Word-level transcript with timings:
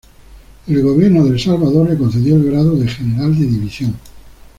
El 0.65 0.81
Gobierno 0.81 1.25
de 1.25 1.29
El 1.35 1.39
Salvador 1.39 1.87
le 1.91 1.95
concedió 1.95 2.35
el 2.35 2.45
grado 2.45 2.75
de 2.75 2.87
General 2.87 3.37
de 3.37 3.45
División. 3.45 3.93